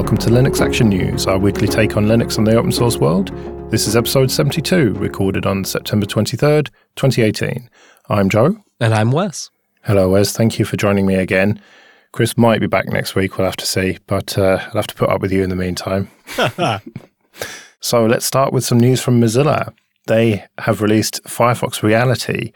[0.00, 3.30] welcome to Linux Action News, our weekly take on Linux and the open source world.
[3.70, 7.68] This is episode 72, recorded on September 23rd, 2018.
[8.08, 8.56] I'm Joe.
[8.80, 9.50] And I'm Wes.
[9.82, 10.34] Hello, Wes.
[10.34, 11.60] Thank you for joining me again.
[12.12, 14.94] Chris might be back next week, we'll have to see, but uh, I'll have to
[14.94, 16.08] put up with you in the meantime.
[17.80, 19.70] so let's start with some news from Mozilla.
[20.06, 22.52] They have released Firefox Reality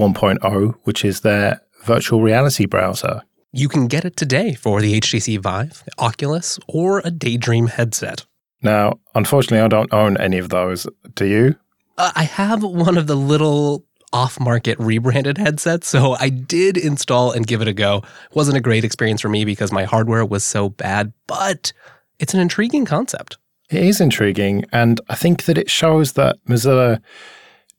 [0.00, 3.22] 1.0, which is their virtual reality browser.
[3.54, 8.24] You can get it today for the HTC Vive, Oculus, or a Daydream headset.
[8.62, 10.86] Now, unfortunately, I don't own any of those.
[11.14, 11.56] Do you?
[11.98, 17.32] Uh, I have one of the little off market rebranded headsets, so I did install
[17.32, 17.98] and give it a go.
[17.98, 21.74] It wasn't a great experience for me because my hardware was so bad, but
[22.18, 23.36] it's an intriguing concept.
[23.68, 27.02] It is intriguing, and I think that it shows that Mozilla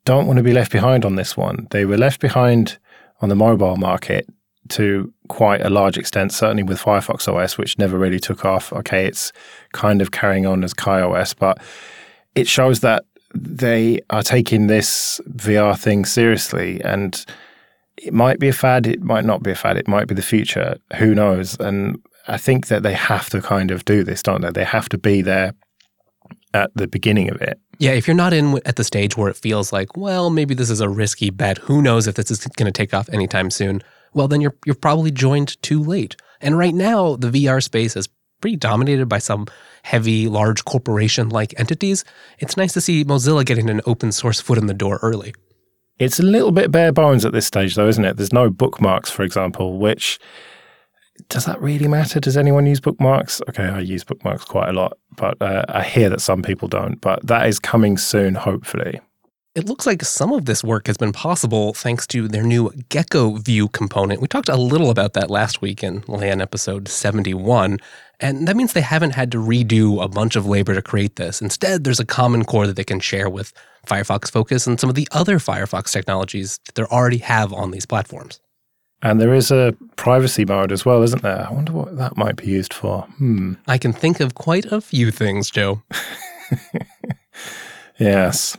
[0.05, 1.67] don't want to be left behind on this one.
[1.71, 2.77] They were left behind
[3.21, 4.29] on the mobile market
[4.69, 8.71] to quite a large extent, certainly with Firefox OS, which never really took off.
[8.73, 9.31] Okay, it's
[9.73, 11.61] kind of carrying on as KaiOS, but
[12.35, 17.25] it shows that they are taking this VR thing seriously and
[17.97, 20.21] it might be a fad, it might not be a fad, it might be the
[20.21, 20.77] future.
[20.97, 21.59] Who knows?
[21.59, 24.51] And I think that they have to kind of do this, don't they?
[24.51, 25.53] They have to be there
[26.53, 27.59] at the beginning of it.
[27.79, 30.69] Yeah, if you're not in at the stage where it feels like, well, maybe this
[30.69, 33.81] is a risky bet, who knows if this is going to take off anytime soon
[34.13, 36.15] well, then you're you're probably joined too late.
[36.41, 38.09] And right now, the VR space is
[38.41, 39.47] pretty dominated by some
[39.83, 42.03] heavy, large corporation like entities.
[42.39, 45.33] It's nice to see Mozilla getting an open source foot in the door early.
[45.99, 48.17] It's a little bit bare bones at this stage, though, isn't it?
[48.17, 50.19] There's no bookmarks, for example, which
[51.29, 52.19] does that really matter?
[52.19, 53.41] Does anyone use bookmarks?
[53.49, 56.99] Okay, I use bookmarks quite a lot, but uh, I hear that some people don't.
[56.99, 58.99] But that is coming soon, hopefully.
[59.55, 63.35] It looks like some of this work has been possible thanks to their new Gecko
[63.35, 64.19] View component.
[64.19, 67.77] We talked a little about that last week in LAN episode 71,
[68.19, 71.39] and that means they haven't had to redo a bunch of labor to create this.
[71.39, 73.53] Instead, there's a common core that they can share with
[73.85, 77.85] Firefox Focus and some of the other Firefox technologies that they already have on these
[77.85, 78.39] platforms.
[79.03, 81.45] And there is a privacy mode as well, isn't there?
[81.47, 83.03] I wonder what that might be used for.
[83.17, 83.53] Hmm.
[83.67, 85.83] I can think of quite a few things, Joe.
[87.99, 88.57] yes.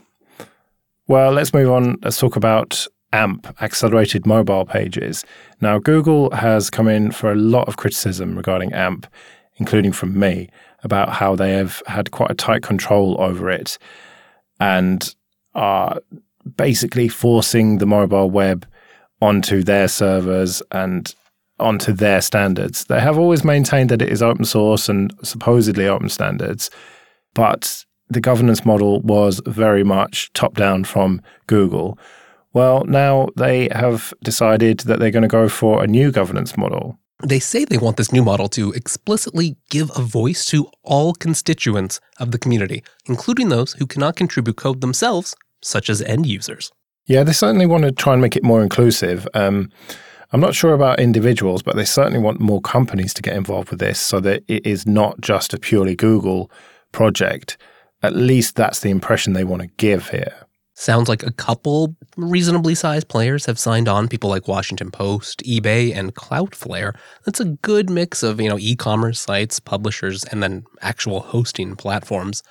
[1.07, 1.97] Well, let's move on.
[2.01, 5.23] Let's talk about AMP, accelerated mobile pages.
[5.61, 9.05] Now, Google has come in for a lot of criticism regarding AMP,
[9.57, 10.49] including from me,
[10.83, 13.77] about how they have had quite a tight control over it
[14.59, 15.13] and
[15.53, 15.99] are
[16.57, 18.67] basically forcing the mobile web
[19.21, 21.15] onto their servers and
[21.59, 22.83] onto their standards.
[22.85, 26.69] They have always maintained that it is open source and supposedly open standards,
[27.33, 31.97] but the governance model was very much top down from Google.
[32.53, 36.97] Well, now they have decided that they're going to go for a new governance model.
[37.23, 41.99] They say they want this new model to explicitly give a voice to all constituents
[42.19, 46.71] of the community, including those who cannot contribute code themselves, such as end users.
[47.07, 49.27] Yeah, they certainly want to try and make it more inclusive.
[49.33, 49.69] Um,
[50.31, 53.79] I'm not sure about individuals, but they certainly want more companies to get involved with
[53.79, 56.51] this so that it is not just a purely Google
[56.91, 57.57] project.
[58.05, 60.45] At least that's the impression they want to give here.
[60.75, 65.95] Sounds like a couple reasonably sized players have signed on, people like Washington Post, eBay,
[65.95, 66.93] and Cloudflare.
[67.25, 72.43] That's a good mix of, you know, e-commerce sites, publishers, and then actual hosting platforms.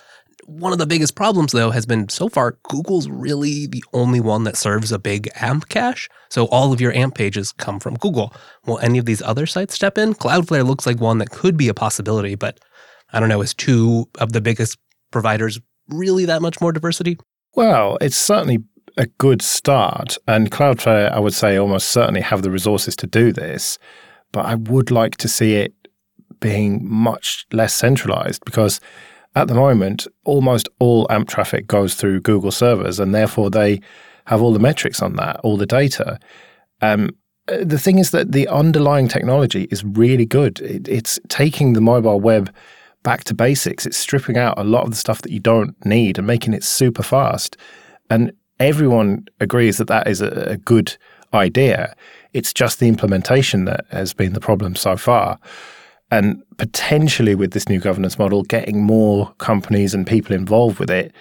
[0.45, 4.43] One of the biggest problems though has been so far Google's really the only one
[4.43, 6.09] that serves a big AMP cache.
[6.29, 8.33] So all of your AMP pages come from Google.
[8.65, 10.13] Will any of these other sites step in?
[10.15, 12.59] Cloudflare looks like one that could be a possibility, but
[13.13, 14.77] I don't know, is two of the biggest
[15.15, 17.17] providers really that much more diversity?
[17.55, 18.59] Well, it's certainly
[18.97, 20.17] a good start.
[20.27, 23.77] And Cloudflare, I would say, almost certainly have the resources to do this.
[24.33, 25.73] But I would like to see it
[26.41, 28.81] being much less centralized because
[29.35, 33.79] at the moment, almost all AMP traffic goes through Google servers, and therefore they
[34.25, 36.19] have all the metrics on that, all the data.
[36.81, 37.11] Um,
[37.47, 40.59] the thing is that the underlying technology is really good.
[40.59, 42.53] It, it's taking the mobile web
[43.05, 43.85] back to basics.
[43.85, 46.65] It's stripping out a lot of the stuff that you don't need and making it
[46.65, 47.55] super fast.
[48.09, 50.97] And everyone agrees that that is a, a good
[51.33, 51.95] idea.
[52.33, 55.39] It's just the implementation that has been the problem so far.
[56.11, 61.13] And potentially with this new governance model, getting more companies and people involved with it,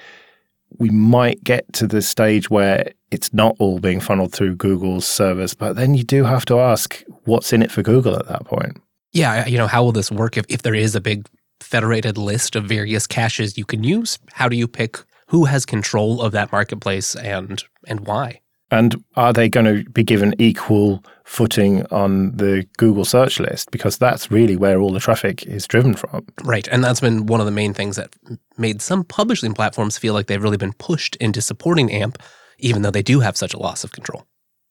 [0.79, 5.55] we might get to the stage where it's not all being funneled through Google's servers.
[5.55, 8.81] But then you do have to ask what's in it for Google at that point.
[9.13, 11.29] Yeah, you know, how will this work if, if there is a big
[11.61, 14.19] federated list of various caches you can use.
[14.33, 14.99] How do you pick
[15.29, 18.41] who has control of that marketplace and and why?
[18.71, 23.71] And are they going to be given equal footing on the Google search list?
[23.71, 26.27] Because that's really where all the traffic is driven from.
[26.43, 26.67] Right.
[26.69, 28.15] And that's been one of the main things that
[28.59, 32.19] made some publishing platforms feel like they've really been pushed into supporting AMP,
[32.59, 34.27] even though they do have such a loss of control.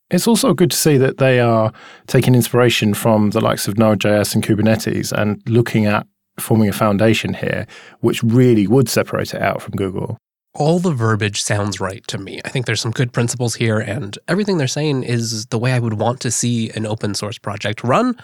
[0.10, 1.72] It's also good to see that they are
[2.08, 6.06] taking inspiration from the likes of Node.js and Kubernetes and looking at
[6.40, 7.68] forming a foundation here,
[8.02, 10.18] which really would separate it out from Google
[10.56, 12.40] all the verbiage sounds right to me.
[12.46, 15.80] I think there's some good principles here, and everything they're saying is the way I
[15.80, 18.16] would want to see an open source project run.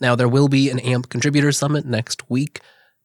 [0.00, 2.60] Now, there will be an AMP contributor summit next week.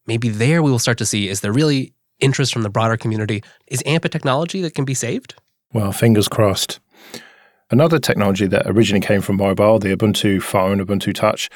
[0.06, 3.42] Maybe there we will start to see is there really interest from the broader community?
[3.66, 5.34] Is AMP a technology that can be saved?
[5.72, 6.80] Well, fingers crossed.
[7.70, 11.48] Another technology that originally came from mobile, the Ubuntu phone, Ubuntu Touch,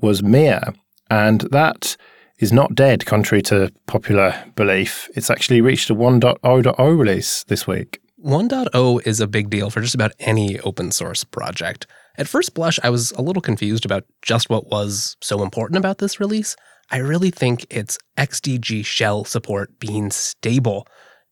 [0.00, 0.74] was Mir.
[1.10, 1.96] And that
[2.38, 5.08] is not dead, contrary to popular belief.
[5.14, 8.00] It's actually reached a 1.0.0 release this week.
[8.24, 11.86] 1.0 is a big deal for just about any open source project.
[12.16, 15.98] At first blush, I was a little confused about just what was so important about
[15.98, 16.56] this release.
[16.90, 20.86] I really think it's XDG shell support being stable.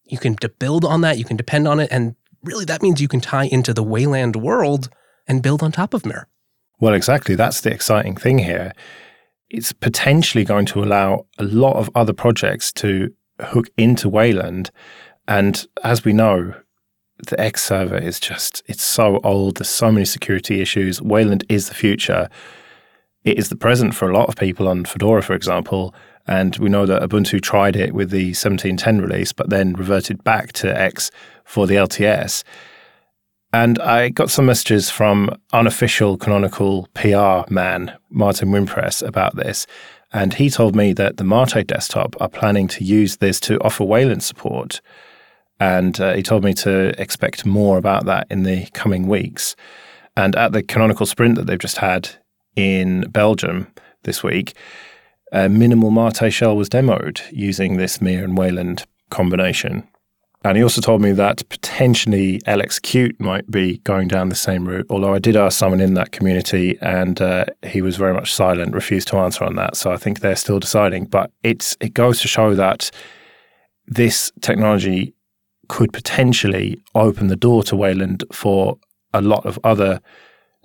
[0.04, 3.08] You can build on that, you can depend on it, and really that means you
[3.08, 4.90] can tie into the Wayland world
[5.26, 6.28] and build on top of Mir.
[6.80, 7.36] Well, exactly.
[7.36, 8.72] That's the exciting thing here
[9.52, 14.70] it's potentially going to allow a lot of other projects to hook into Wayland.
[15.28, 16.54] And as we know,
[17.28, 19.58] the X server is just, it's so old.
[19.58, 21.02] There's so many security issues.
[21.02, 22.30] Wayland is the future.
[23.24, 25.94] It is the present for a lot of people on Fedora, for example.
[26.26, 30.52] And we know that Ubuntu tried it with the 1710 release, but then reverted back
[30.54, 31.10] to X
[31.44, 32.42] for the LTS.
[33.54, 39.66] And I got some messages from unofficial canonical PR man, Martin Wimpress, about this.
[40.10, 43.84] And he told me that the Mate desktop are planning to use this to offer
[43.84, 44.80] Wayland support.
[45.60, 49.54] And uh, he told me to expect more about that in the coming weeks.
[50.16, 52.08] And at the canonical sprint that they've just had
[52.56, 53.66] in Belgium
[54.04, 54.54] this week,
[55.30, 59.88] a minimal Mate shell was demoed using this Mir and Wayland combination.
[60.44, 64.86] And he also told me that potentially LXQt might be going down the same route.
[64.90, 68.74] Although I did ask someone in that community, and uh, he was very much silent,
[68.74, 69.76] refused to answer on that.
[69.76, 71.04] So I think they're still deciding.
[71.04, 72.90] But it's it goes to show that
[73.86, 75.14] this technology
[75.68, 78.78] could potentially open the door to Wayland for
[79.14, 80.00] a lot of other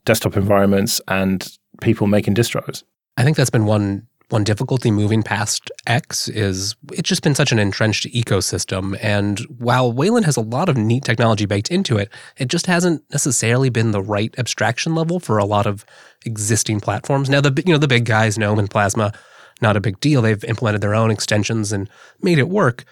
[0.06, 2.84] desktop environments and people making distros.
[3.16, 7.52] I think that's been one one difficulty moving past X is it's just been such
[7.52, 8.98] an entrenched ecosystem.
[9.02, 13.04] And while Wayland has a lot of neat technology baked into it, it just hasn't
[13.12, 15.86] necessarily been the right abstraction level for a lot of
[16.26, 17.30] existing platforms.
[17.30, 19.14] Now, the you know the big guys, GNOME and Plasma,
[19.62, 20.22] not a big deal.
[20.22, 21.90] They've implemented their own extensions and
[22.22, 22.84] made it work.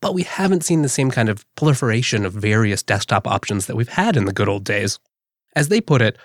[0.00, 3.88] But we haven't seen the same kind of proliferation of various desktop options that we've
[3.88, 4.98] had in the good old days.
[5.56, 6.18] As they put it,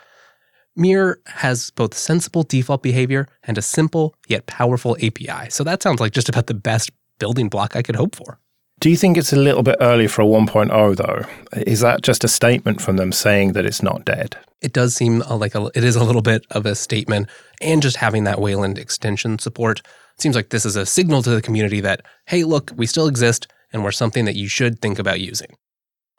[0.75, 5.49] Mir has both sensible default behavior and a simple yet powerful API.
[5.49, 8.39] So that sounds like just about the best building block I could hope for.
[8.79, 11.61] Do you think it's a little bit early for a 1.0 though?
[11.61, 14.35] Is that just a statement from them saying that it's not dead?
[14.61, 17.29] It does seem uh, like a, it is a little bit of a statement
[17.61, 19.81] and just having that Wayland extension support
[20.17, 23.47] seems like this is a signal to the community that hey, look, we still exist
[23.71, 25.55] and we're something that you should think about using.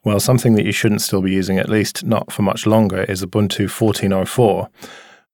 [0.04, 3.24] Well, something that you shouldn't still be using, at least not for much longer, is
[3.24, 4.68] Ubuntu 14.04.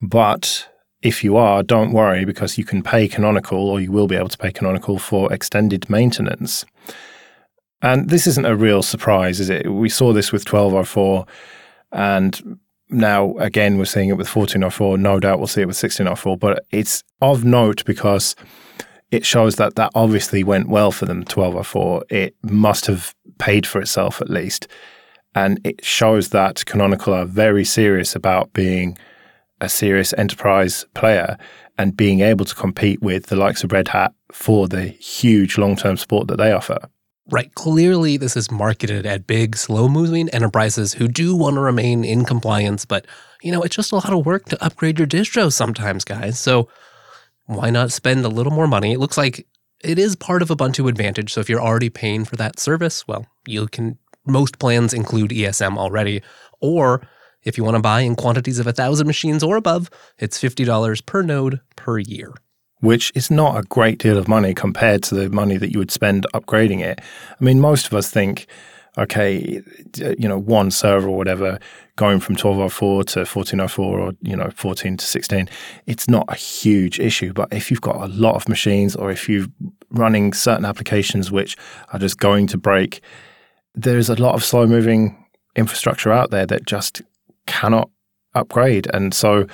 [0.01, 0.69] But
[1.01, 4.29] if you are, don't worry because you can pay Canonical, or you will be able
[4.29, 6.65] to pay Canonical for extended maintenance.
[7.81, 9.71] And this isn't a real surprise, is it?
[9.71, 11.27] We saw this with 12.04,
[11.91, 12.59] and
[12.89, 14.99] now again we're seeing it with 14.04.
[14.99, 18.35] No doubt we'll see it with 16.04, but it's of note because
[19.09, 22.03] it shows that that obviously went well for them, 12.04.
[22.09, 24.67] It must have paid for itself at least.
[25.33, 28.97] And it shows that Canonical are very serious about being
[29.61, 31.37] a serious enterprise player
[31.77, 35.75] and being able to compete with the likes of Red Hat for the huge long
[35.75, 36.77] term support that they offer.
[37.29, 37.53] Right.
[37.55, 42.25] Clearly, this is marketed at big, slow moving enterprises who do want to remain in
[42.25, 43.05] compliance, but
[43.41, 46.37] you know, it's just a lot of work to upgrade your distro sometimes, guys.
[46.39, 46.67] So
[47.45, 48.91] why not spend a little more money?
[48.91, 49.47] It looks like
[49.83, 51.33] it is part of Ubuntu Advantage.
[51.33, 55.77] So if you're already paying for that service, well, you can, most plans include ESM
[55.77, 56.21] already.
[56.59, 57.01] Or
[57.43, 61.05] if you want to buy in quantities of a thousand machines or above, it's $50
[61.05, 62.33] per node per year.
[62.79, 65.91] Which is not a great deal of money compared to the money that you would
[65.91, 66.99] spend upgrading it.
[66.99, 68.47] I mean, most of us think,
[68.97, 69.61] okay,
[69.97, 71.59] you know, one server or whatever,
[71.95, 75.49] going from 1204 to 1404 or, you know, 14 to 16,
[75.87, 77.31] it's not a huge issue.
[77.33, 79.47] But if you've got a lot of machines or if you're
[79.91, 81.55] running certain applications which
[81.93, 83.01] are just going to break,
[83.75, 85.17] there's a lot of slow moving
[85.55, 87.01] infrastructure out there that just
[87.45, 87.89] cannot
[88.33, 88.87] upgrade.
[88.93, 89.47] And so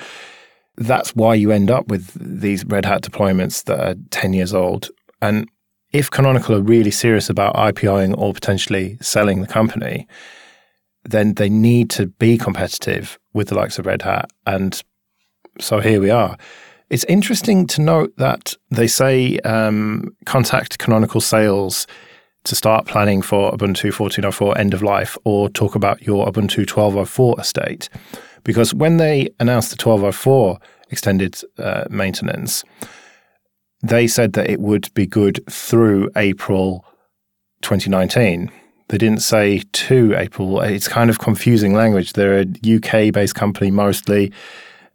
[0.76, 4.90] that's why you end up with these Red Hat deployments that are 10 years old.
[5.20, 5.48] And
[5.92, 10.06] if Canonical are really serious about IPOing or potentially selling the company,
[11.04, 14.30] then they need to be competitive with the likes of Red Hat.
[14.46, 14.82] And
[15.60, 16.36] so here we are.
[16.90, 21.86] It's interesting to note that they say um, contact Canonical Sales
[22.44, 27.38] to start planning for Ubuntu 14.04 end of life or talk about your Ubuntu 12.04
[27.40, 27.88] estate.
[28.44, 32.64] Because when they announced the 12.04 extended uh, maintenance,
[33.82, 36.84] they said that it would be good through April
[37.62, 38.50] 2019.
[38.88, 40.60] They didn't say to April.
[40.60, 42.14] It's kind of confusing language.
[42.14, 44.32] They're a UK based company mostly.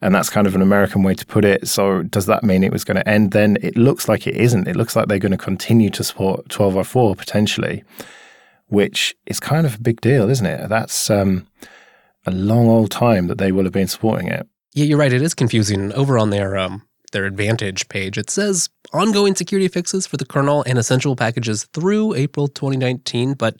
[0.02, 1.66] And that's kind of an American way to put it.
[1.68, 3.58] So, does that mean it was going to end then?
[3.62, 4.68] It looks like it isn't.
[4.68, 7.84] It looks like they're going to continue to support 1204 potentially,
[8.68, 10.68] which is kind of a big deal, isn't it?
[10.68, 11.48] That's um,
[12.26, 14.46] a long old time that they will have been supporting it.
[14.74, 15.14] Yeah, you're right.
[15.14, 15.94] It is confusing.
[15.94, 16.82] Over on their um,
[17.14, 22.14] their Advantage page, it says ongoing security fixes for the kernel and essential packages through
[22.16, 23.56] April 2019, but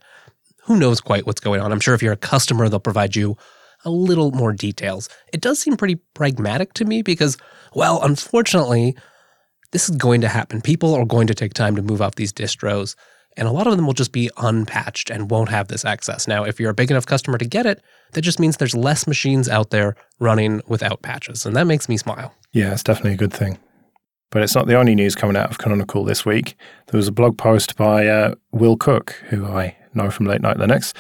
[0.64, 1.72] who knows quite what's going on.
[1.72, 3.38] I'm sure if you're a customer, they'll provide you
[3.86, 5.10] a little more details.
[5.34, 7.38] It does seem pretty pragmatic to me because,
[7.74, 8.96] well, unfortunately,
[9.72, 10.62] this is going to happen.
[10.62, 12.96] People are going to take time to move off these distros,
[13.36, 16.28] and a lot of them will just be unpatched and won't have this access.
[16.28, 17.82] Now, if you're a big enough customer to get it,
[18.12, 21.98] that just means there's less machines out there running without patches, and that makes me
[21.98, 22.34] smile.
[22.54, 23.58] Yeah, it's definitely a good thing.
[24.30, 26.56] But it's not the only news coming out of Canonical this week.
[26.88, 30.58] There was a blog post by uh, Will Cooke, who I know from Late Night
[30.58, 30.94] Linux,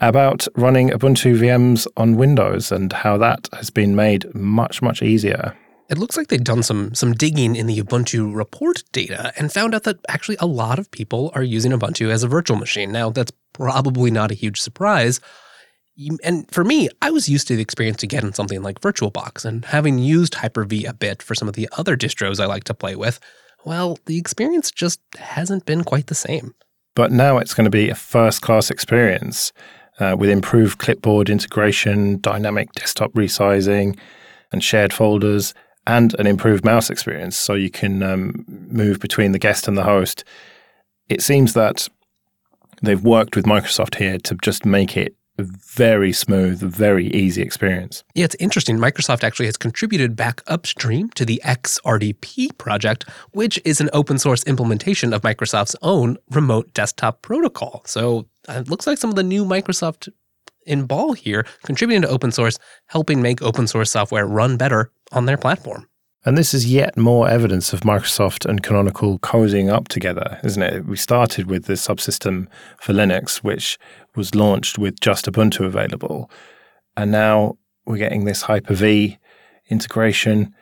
[0.00, 5.56] about running Ubuntu VMs on Windows and how that has been made much, much easier.
[5.90, 9.74] It looks like they've done some some digging in the Ubuntu report data and found
[9.74, 12.92] out that actually a lot of people are using Ubuntu as a virtual machine.
[12.92, 15.18] Now, that's probably not a huge surprise.
[16.22, 19.64] And for me, I was used to the experience of getting something like VirtualBox and
[19.64, 22.94] having used Hyper-V a bit for some of the other distros I like to play
[22.94, 23.18] with.
[23.64, 26.54] Well, the experience just hasn't been quite the same.
[26.94, 29.52] But now it's going to be a first class experience
[29.98, 33.98] uh, with improved clipboard integration, dynamic desktop resizing,
[34.52, 35.54] and shared folders,
[35.86, 39.84] and an improved mouse experience so you can um, move between the guest and the
[39.84, 40.22] host.
[41.08, 41.88] It seems that
[42.82, 48.02] they've worked with Microsoft here to just make it very smooth, very easy experience.
[48.14, 48.78] Yeah, it's interesting.
[48.78, 54.42] Microsoft actually has contributed back upstream to the XRDP project, which is an open source
[54.44, 57.82] implementation of Microsoft's own remote desktop protocol.
[57.86, 60.08] So uh, it looks like some of the new Microsoft
[60.66, 65.26] in ball here, contributing to open source, helping make open source software run better on
[65.26, 65.88] their platform.
[66.24, 70.84] And this is yet more evidence of Microsoft and Canonical cozying up together, isn't it?
[70.84, 72.48] We started with the subsystem
[72.78, 73.78] for Linux, which
[74.16, 76.30] was launched with just Ubuntu available.
[76.96, 77.56] And now
[77.86, 79.18] we're getting this Hyper V
[79.70, 80.54] integration.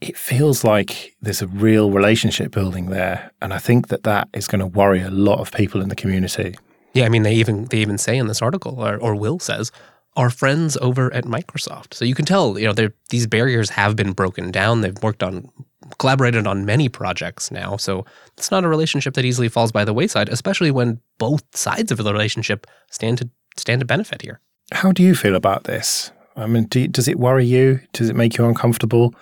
[0.00, 3.30] It feels like there's a real relationship building there.
[3.40, 5.96] And I think that that is going to worry a lot of people in the
[5.96, 6.56] community.
[6.92, 9.70] Yeah, I mean, they even they even say in this article, or, or Will says,
[10.16, 11.94] our friends over at Microsoft.
[11.94, 14.82] So you can tell, you know, these barriers have been broken down.
[14.82, 15.50] They've worked on,
[15.98, 17.76] collaborated on many projects now.
[17.76, 18.04] So
[18.36, 21.98] it's not a relationship that easily falls by the wayside, especially when both sides of
[21.98, 24.40] the relationship stand to stand to benefit here.
[24.72, 26.10] How do you feel about this?
[26.36, 27.80] I mean, do, does it worry you?
[27.92, 29.14] Does it make you uncomfortable?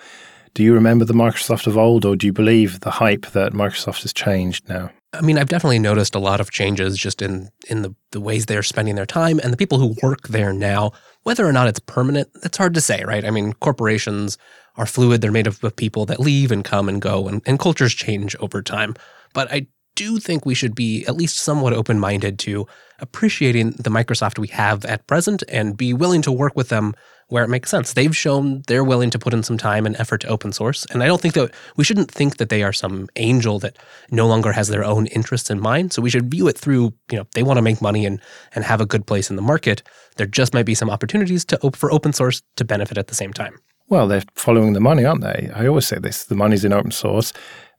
[0.53, 4.01] Do you remember the Microsoft of old, or do you believe the hype that Microsoft
[4.01, 4.91] has changed now?
[5.13, 8.45] I mean, I've definitely noticed a lot of changes just in in the, the ways
[8.45, 10.91] they're spending their time and the people who work there now.
[11.23, 13.25] Whether or not it's permanent, it's hard to say, right?
[13.25, 14.37] I mean, corporations
[14.75, 15.21] are fluid.
[15.21, 18.35] They're made up of people that leave and come and go, and, and cultures change
[18.39, 18.95] over time.
[19.33, 22.65] But I do think we should be at least somewhat open minded to
[22.99, 26.93] appreciating the Microsoft we have at present and be willing to work with them
[27.31, 27.93] where it makes sense.
[27.93, 30.85] They've shown they're willing to put in some time and effort to open source.
[30.91, 33.77] And I don't think that we shouldn't think that they are some angel that
[34.11, 35.93] no longer has their own interests in mind.
[35.93, 38.19] So we should view it through, you know, they want to make money and
[38.53, 39.81] and have a good place in the market.
[40.17, 43.15] There just might be some opportunities to op- for open source to benefit at the
[43.15, 43.57] same time.
[43.87, 45.49] Well, they're following the money, aren't they?
[45.55, 47.31] I always say this, the money's in open source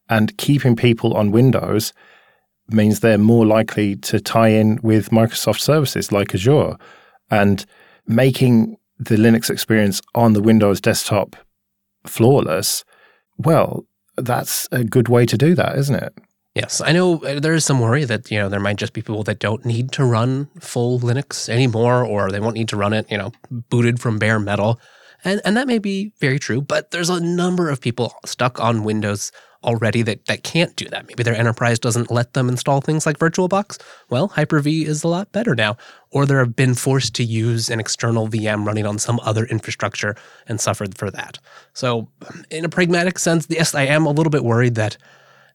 [0.08, 1.92] and keeping people on Windows
[2.68, 6.76] means they're more likely to tie in with Microsoft services like Azure
[7.30, 7.66] and
[8.06, 11.36] making the Linux experience on the Windows desktop
[12.06, 12.84] flawless,
[13.38, 16.12] well, that's a good way to do that, isn't it?
[16.54, 19.00] Yes, I know uh, there is some worry that you know there might just be
[19.00, 22.92] people that don't need to run full Linux anymore, or they won't need to run
[22.92, 24.78] it, you know, booted from bare metal.
[25.24, 28.84] And, and that may be very true, but there's a number of people stuck on
[28.84, 29.30] Windows
[29.64, 31.06] already that, that can't do that.
[31.06, 33.80] Maybe their enterprise doesn't let them install things like VirtualBox.
[34.10, 35.76] Well, Hyper-V is a lot better now.
[36.10, 40.16] Or they have been forced to use an external VM running on some other infrastructure
[40.46, 41.38] and suffered for that.
[41.72, 42.08] So,
[42.50, 44.96] in a pragmatic sense, yes, I am a little bit worried that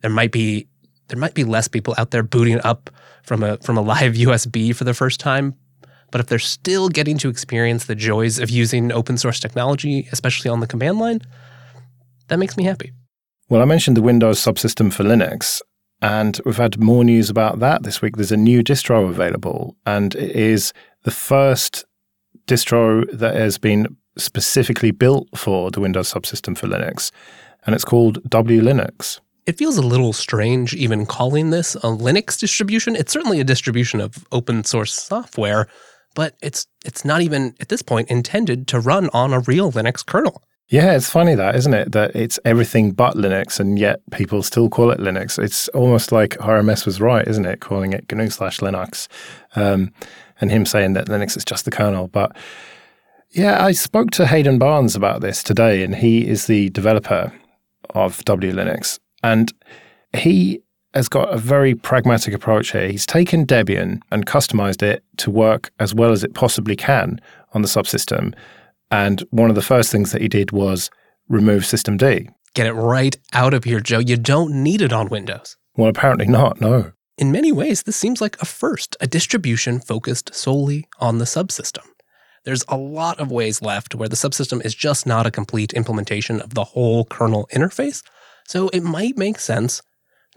[0.02, 0.68] there might be
[1.10, 2.90] there might be less people out there booting up
[3.24, 5.56] from a from a live USB for the first time.
[6.12, 10.50] But if they're still getting to experience the joys of using open source technology, especially
[10.50, 11.22] on the command line,
[12.28, 12.92] that makes me happy.
[13.50, 15.62] Well, I mentioned the Windows subsystem for Linux,
[16.02, 18.18] and we've had more news about that this week.
[18.18, 20.74] There's a new distro available, and it is
[21.04, 21.86] the first
[22.46, 27.12] distro that has been specifically built for the Windows subsystem for Linux,
[27.66, 29.20] and it's called WLinux.
[29.46, 32.98] It feels a little strange even calling this a Linux distribution.
[32.98, 35.68] It's certainly a distribution of open source software,
[36.18, 40.04] but it's it's not even at this point intended to run on a real Linux
[40.04, 40.42] kernel.
[40.68, 41.92] Yeah, it's funny that, isn't it?
[41.92, 45.38] That it's everything but Linux, and yet people still call it Linux.
[45.38, 47.60] It's almost like RMS was right, isn't it?
[47.60, 49.08] Calling it GNU slash Linux,
[49.56, 49.94] um,
[50.42, 52.08] and him saying that Linux is just the kernel.
[52.08, 52.36] But
[53.30, 57.32] yeah, I spoke to Hayden Barnes about this today, and he is the developer
[57.92, 59.54] of WLinux, and
[60.14, 60.64] he
[60.94, 62.88] has got a very pragmatic approach here.
[62.88, 67.20] He's taken Debian and customized it to work as well as it possibly can
[67.54, 68.34] on the subsystem
[68.92, 70.90] and one of the first things that he did was
[71.28, 72.30] remove systemd.
[72.54, 74.00] Get it right out of here, Joe.
[74.00, 75.58] You don't need it on Windows.
[75.76, 76.94] Well, apparently not, no.
[77.18, 81.86] In many ways, this seems like a first, a distribution focused solely on the subsystem.
[82.46, 86.40] There's a lot of ways left where the subsystem is just not a complete implementation
[86.40, 88.04] of the whole kernel interface.
[88.48, 89.82] So it might make sense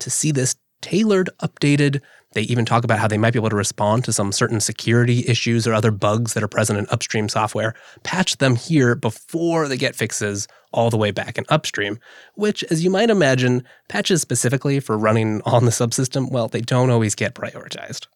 [0.01, 2.01] to see this tailored, updated,
[2.33, 5.25] they even talk about how they might be able to respond to some certain security
[5.27, 9.77] issues or other bugs that are present in upstream software, patch them here before they
[9.77, 11.99] get fixes all the way back in upstream,
[12.35, 16.91] which, as you might imagine, patches specifically for running on the subsystem, well, they don't
[16.91, 18.07] always get prioritized.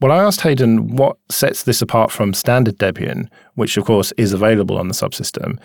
[0.00, 4.32] Well, I asked Hayden what sets this apart from standard Debian, which of course is
[4.32, 5.58] available on the subsystem.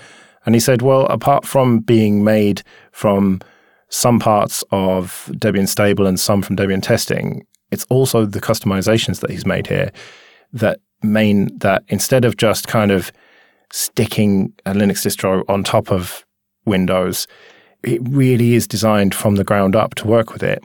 [0.46, 3.42] And he said, well, apart from being made from
[3.90, 9.30] some parts of Debian stable and some from Debian testing, it's also the customizations that
[9.30, 9.92] he's made here
[10.54, 13.12] that mean that instead of just kind of
[13.72, 16.26] sticking a Linux distro on top of
[16.66, 17.28] Windows,
[17.84, 20.64] it really is designed from the ground up to work with it.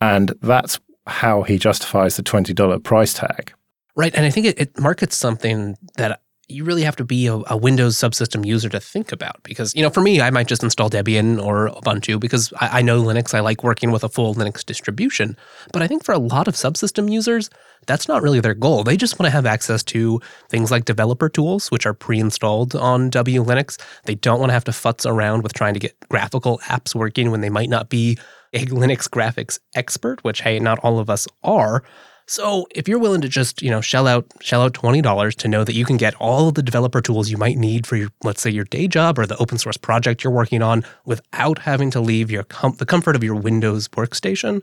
[0.00, 3.52] And that's how he justifies the $20 price tag.
[3.96, 4.14] Right.
[4.14, 7.56] And I think it, it markets something that you really have to be a, a,
[7.56, 9.42] Windows subsystem user to think about.
[9.42, 12.82] Because, you know, for me, I might just install Debian or Ubuntu because I, I,
[12.82, 13.34] know Linux.
[13.34, 15.36] I like working with a full Linux distribution.
[15.72, 17.50] But I think for a lot of subsystem users,
[17.86, 18.82] that's not really their goal.
[18.82, 22.74] They just want to have access to things like developer tools, which are pre installed
[22.74, 23.78] on W Linux.
[24.04, 27.30] They don't want to have to futz around with trying to get graphical apps working
[27.30, 28.18] when they might not be
[28.54, 31.84] a Linux graphics expert, which, hey, not all of us are.
[32.28, 35.64] So if you're willing to just, you know, shell out shell out $20 to know
[35.64, 38.42] that you can get all of the developer tools you might need for your let's
[38.42, 42.00] say your day job or the open source project you're working on without having to
[42.00, 44.60] leave your com- the comfort of your Windows workstation,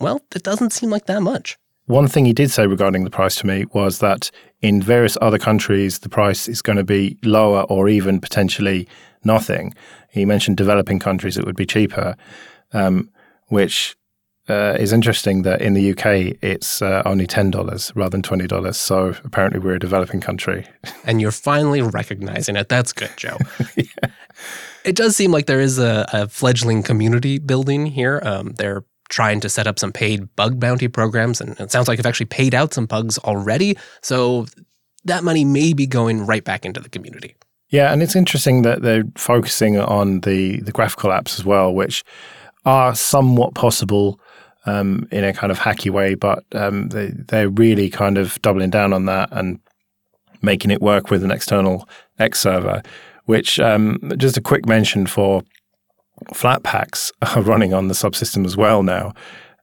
[0.00, 1.58] well, it doesn't seem like that much.
[1.84, 4.30] One thing he did say regarding the price to me was that
[4.62, 8.88] in various other countries, the price is going to be lower or even potentially
[9.24, 9.74] nothing.
[10.10, 12.16] He mentioned developing countries, it would be cheaper,
[12.72, 13.10] um,
[13.48, 13.94] which
[14.48, 18.46] uh, is interesting that in the UK it's uh, only ten dollars rather than twenty
[18.46, 18.76] dollars.
[18.76, 20.66] So apparently we're a developing country.
[21.04, 22.68] And you're finally recognizing it.
[22.68, 23.38] That's good, Joe.
[23.76, 24.10] yeah.
[24.84, 28.20] It does seem like there is a, a fledgling community building here.
[28.22, 31.96] Um, they're trying to set up some paid bug bounty programs, and it sounds like
[31.96, 33.78] they've actually paid out some bugs already.
[34.02, 34.46] So
[35.04, 37.34] that money may be going right back into the community.
[37.70, 42.04] Yeah, and it's interesting that they're focusing on the the graphical apps as well, which
[42.64, 44.20] are somewhat possible
[44.68, 48.70] um, in a kind of hacky way, but um, they, they're really kind of doubling
[48.70, 49.58] down on that and
[50.42, 52.82] making it work with an external X server,
[53.24, 55.42] which um, just a quick mention for
[56.32, 59.14] Flatpaks are running on the subsystem as well now.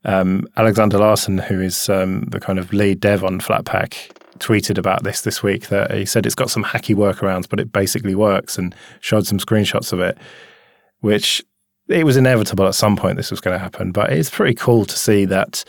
[0.06, 5.04] Um, Alexander Larsson, who is um, the kind of lead dev on Flatpak, tweeted about
[5.04, 8.58] this this week that he said it's got some hacky workarounds, but it basically works
[8.58, 10.18] and showed some screenshots of it,
[11.00, 11.44] which
[11.88, 14.86] it was inevitable at some point this was going to happen, but it's pretty cool
[14.86, 15.64] to see that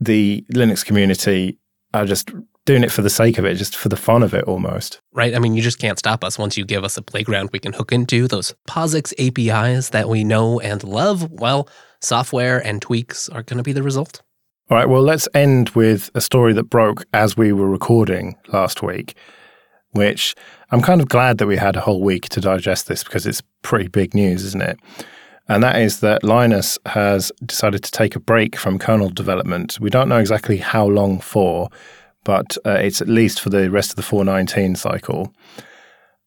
[0.00, 1.58] the Linux community
[1.92, 2.30] are just
[2.64, 5.00] doing it for the sake of it, just for the fun of it almost.
[5.12, 5.34] Right.
[5.34, 7.72] I mean, you just can't stop us once you give us a playground we can
[7.72, 8.26] hook into.
[8.26, 11.68] Those POSIX APIs that we know and love, well,
[12.00, 14.22] software and tweaks are going to be the result.
[14.70, 14.88] All right.
[14.88, 19.14] Well, let's end with a story that broke as we were recording last week,
[19.94, 20.34] which
[20.70, 23.42] I'm kind of glad that we had a whole week to digest this because it's
[23.62, 24.78] pretty big news, isn't it?
[25.48, 29.78] And that is that Linus has decided to take a break from kernel development.
[29.78, 31.68] We don't know exactly how long for,
[32.24, 35.32] but uh, it's at least for the rest of the 419 cycle.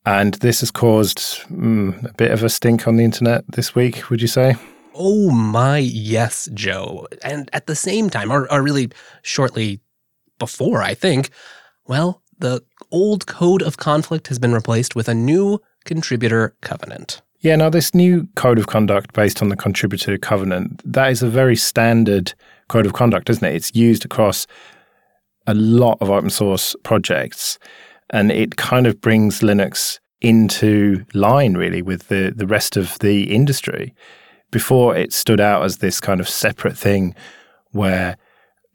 [0.06, 1.18] And this has caused
[1.50, 4.56] mm, a bit of a stink on the internet this week, would you say?
[4.94, 7.08] Oh my, yes, Joe.
[7.24, 8.90] And at the same time, or, or really
[9.24, 9.82] shortly
[10.40, 11.32] before, I think,
[11.88, 17.22] well, the old code of conflict has been replaced with a new contributor covenant.
[17.40, 21.30] Yeah, now this new code of conduct based on the contributor covenant, that is a
[21.30, 22.34] very standard
[22.68, 23.56] code of conduct, isn't it?
[23.56, 24.48] It's used across
[25.46, 27.60] a lot of open source projects
[28.10, 33.34] and it kind of brings Linux into line really with the, the rest of the
[33.34, 33.94] industry.
[34.50, 37.14] Before it stood out as this kind of separate thing
[37.72, 38.18] where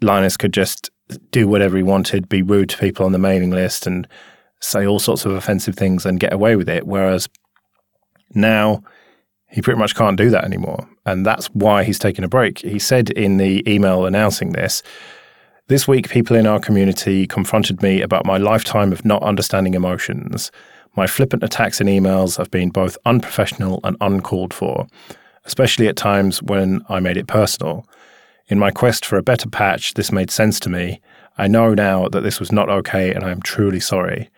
[0.01, 0.90] Linus could just
[1.30, 4.06] do whatever he wanted, be rude to people on the mailing list and
[4.60, 6.86] say all sorts of offensive things and get away with it.
[6.86, 7.28] Whereas
[8.34, 8.82] now
[9.48, 10.88] he pretty much can't do that anymore.
[11.04, 12.60] And that's why he's taking a break.
[12.60, 14.82] He said in the email announcing this
[15.68, 20.50] this week, people in our community confronted me about my lifetime of not understanding emotions.
[20.96, 24.86] My flippant attacks in emails have been both unprofessional and uncalled for,
[25.44, 27.86] especially at times when I made it personal.
[28.48, 31.00] In my quest for a better patch, this made sense to me.
[31.38, 34.31] I know now that this was not okay and I am truly sorry.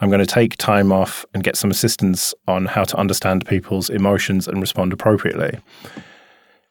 [0.00, 3.88] I'm going to take time off and get some assistance on how to understand people's
[3.88, 5.60] emotions and respond appropriately.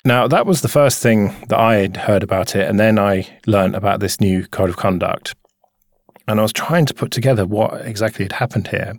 [0.04, 2.67] Now, that was the first thing that I had heard about it.
[2.67, 5.36] And then I learned about this new code of conduct.
[6.28, 8.96] And I was trying to put together what exactly had happened here.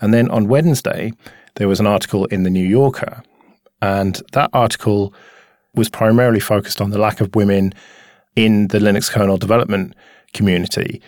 [0.00, 1.12] And then on Wednesday,
[1.56, 3.22] there was an article in The New Yorker.
[3.82, 5.14] And that article
[5.74, 7.72] was primarily focused on the lack of women
[8.36, 9.94] in the Linux kernel development
[10.32, 11.00] community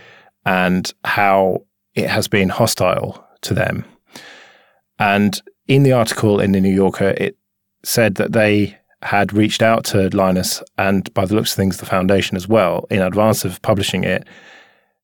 [0.44, 3.84] and how it has been hostile to them.
[4.98, 7.36] And in the article in the New Yorker, it
[7.84, 11.86] said that they had reached out to Linus and, by the looks of things, the
[11.86, 14.26] foundation as well, in advance of publishing it,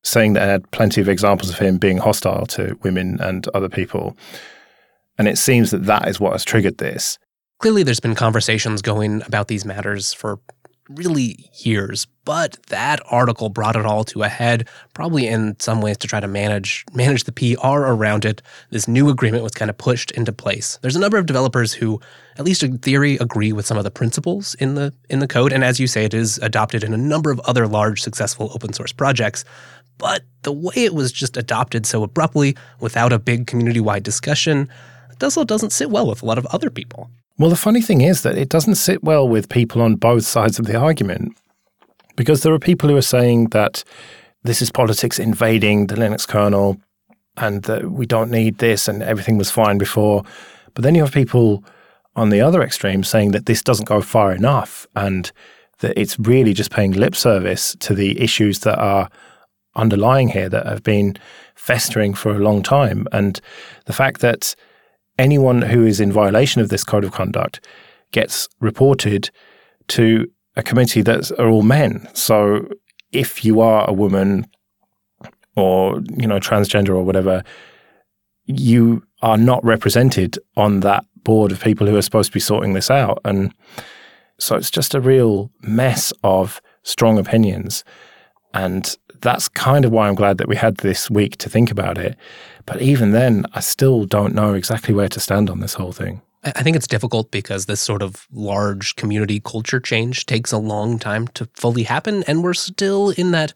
[0.03, 3.67] saying that they had plenty of examples of him being hostile to women and other
[3.67, 4.15] people.
[5.17, 7.19] And it seems that that is what has triggered this.
[7.59, 10.39] Clearly, there's been conversations going about these matters for
[10.87, 15.97] really years, but that article brought it all to a head, probably in some ways
[15.97, 18.41] to try to manage manage the PR around it.
[18.69, 20.79] This new agreement was kind of pushed into place.
[20.81, 21.99] There's a number of developers who,
[22.37, 25.51] at least in theory, agree with some of the principles in the in the code,
[25.51, 28.71] and as you say, it is adopted in a number of other large successful open
[28.71, 29.43] source projects.
[29.97, 34.69] But the way it was just adopted so abruptly, without a big community wide discussion,
[35.21, 37.11] also doesn't sit well with a lot of other people.
[37.39, 40.59] Well, the funny thing is that it doesn't sit well with people on both sides
[40.59, 41.37] of the argument
[42.17, 43.85] because there are people who are saying that
[44.43, 46.77] this is politics invading the Linux kernel
[47.37, 50.23] and that we don't need this and everything was fine before.
[50.73, 51.63] But then you have people
[52.13, 55.31] on the other extreme saying that this doesn't go far enough and
[55.79, 59.09] that it's really just paying lip service to the issues that are
[59.77, 61.15] underlying here that have been
[61.55, 63.07] festering for a long time.
[63.13, 63.39] And
[63.85, 64.55] the fact that
[65.19, 67.59] anyone who is in violation of this code of conduct
[68.11, 69.29] gets reported
[69.89, 72.07] to a committee that are all men.
[72.13, 72.67] So
[73.11, 74.47] if you are a woman
[75.55, 77.43] or you know transgender or whatever,
[78.45, 82.73] you are not represented on that board of people who are supposed to be sorting
[82.73, 83.19] this out.
[83.25, 83.53] And
[84.39, 87.83] so it's just a real mess of strong opinions.
[88.53, 91.97] And that's kind of why I'm glad that we had this week to think about
[91.97, 92.17] it.
[92.65, 96.21] But even then, I still don't know exactly where to stand on this whole thing.
[96.43, 100.97] I think it's difficult because this sort of large community culture change takes a long
[100.97, 103.53] time to fully happen, and we're still in that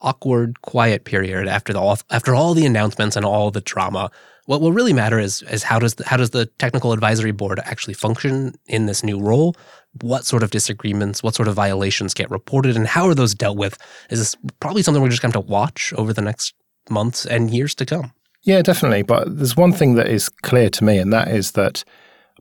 [0.00, 4.10] awkward, quiet period after the after all the announcements and all the drama.
[4.46, 7.60] What will really matter is is how does the, how does the technical advisory board
[7.64, 9.54] actually function in this new role?
[10.00, 13.56] What sort of disagreements, what sort of violations get reported, and how are those dealt
[13.56, 13.78] with?
[14.10, 16.54] Is this probably something we're just going to watch over the next
[16.90, 18.12] months and years to come?
[18.42, 19.02] Yeah, definitely.
[19.02, 21.84] But there's one thing that is clear to me, and that is that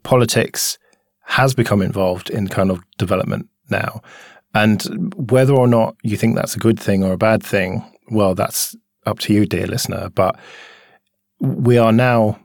[0.04, 0.78] politics
[1.26, 4.02] has become involved in kind of development now.
[4.54, 8.36] And whether or not you think that's a good thing or a bad thing, well,
[8.36, 10.10] that's up to you, dear listener.
[10.10, 10.38] But
[11.40, 12.40] we are now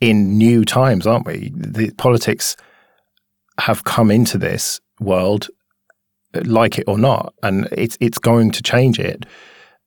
[0.00, 1.52] in new times, aren't we?
[1.54, 2.56] The politics
[3.58, 5.48] have come into this world,
[6.34, 9.26] uh, like it or not, and it's it's going to change it.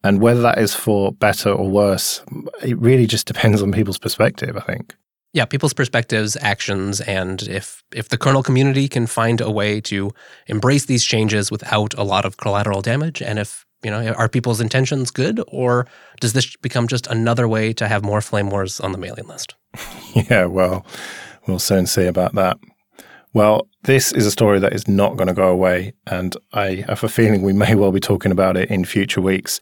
[0.04, 2.24] And whether that is for better or worse,
[2.64, 4.58] it really just depends on people's perspective.
[4.58, 4.96] I think.
[5.34, 10.12] Yeah, people's perspectives, actions, and if if the kernel community can find a way to
[10.48, 14.62] embrace these changes without a lot of collateral damage, and if You know, are people's
[14.62, 15.88] intentions good, or
[16.20, 19.56] does this become just another way to have more flame wars on the mailing list?
[20.30, 20.86] Yeah, well,
[21.48, 22.58] we'll soon see about that.
[23.34, 27.04] Well, this is a story that is not going to go away, and I have
[27.04, 29.60] a feeling we may well be talking about it in future weeks.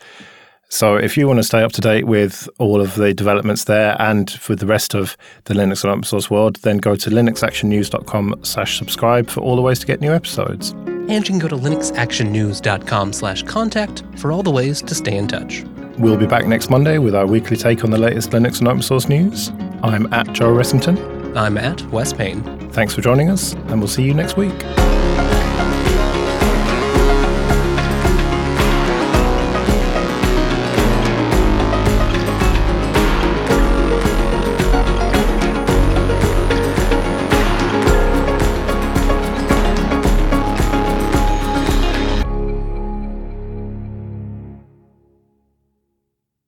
[0.71, 3.95] So, if you want to stay up to date with all of the developments there
[3.99, 9.29] and for the rest of the Linux and open source world, then go to linuxactionnews.com/slash-subscribe
[9.29, 10.69] for all the ways to get new episodes.
[10.71, 15.27] And you can go to linuxactionnews.com slash contact for all the ways to stay in
[15.27, 15.63] touch.
[15.97, 18.83] We'll be back next Monday with our weekly take on the latest Linux and open
[18.83, 19.49] source news.
[19.81, 21.18] I'm at Joe Ressington.
[21.35, 22.43] I'm at Wes Payne.
[22.71, 24.63] Thanks for joining us, and we'll see you next week.